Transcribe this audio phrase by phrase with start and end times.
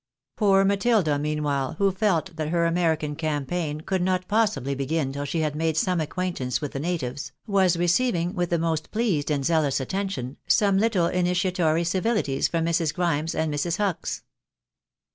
[0.35, 5.41] Poor Matilda, meanwhile, who felt that her American campaign could not possibly begin till she
[5.41, 9.45] had made some acquaint ance with the natives, was receiving, with the most pleased and
[9.45, 12.91] zealous attention, some little initiatory civihties from Mrs.
[12.95, 13.77] Grimes and Mrs.
[13.77, 14.23] Hucks.